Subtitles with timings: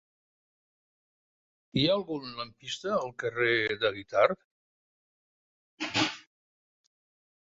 [1.81, 6.09] Hi ha algun lampista al carrer de Guitard?